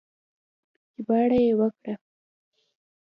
[0.93, 1.93] ژباړه يې وکړه